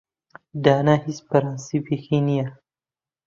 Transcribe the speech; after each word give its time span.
دانا 0.63 0.95
هیچ 1.05 1.19
پرەنسیپێکی 1.29 2.19
نییە. 2.27 2.47